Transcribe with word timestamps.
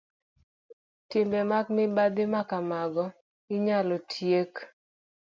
Timbe 1.09 1.39
mag 1.49 1.65
mibadhi 1.75 2.23
ma 2.33 2.41
kamago 2.49 3.05
inyalo 3.55 3.95
tiek 4.11 4.53